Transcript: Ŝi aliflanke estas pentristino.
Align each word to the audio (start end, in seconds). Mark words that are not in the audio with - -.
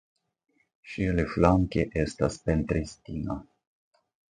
Ŝi 0.93 1.05
aliflanke 1.09 1.85
estas 2.05 2.41
pentristino. 2.49 3.39